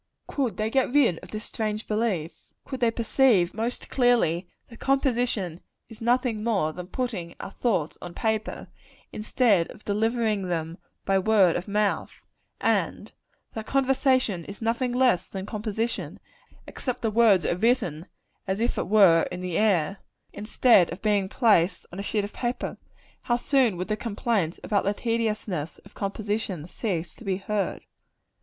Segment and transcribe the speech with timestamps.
[0.25, 2.31] Could they get rid of this strange belief
[2.65, 8.15] could they perceive, most clearly, that composition is nothing more than putting our thoughts on
[8.15, 8.67] paper,
[9.11, 12.19] instead of delivering them by word of mouth
[12.59, 13.11] and
[13.53, 16.19] that conversation is nothing less than composition,
[16.65, 18.07] except that the words are written
[18.47, 19.97] as it were in the air,
[20.33, 22.79] instead of being placed on a sheet of paper
[23.29, 27.83] how soon would the complaints about the tediousness of composition cease to be heard.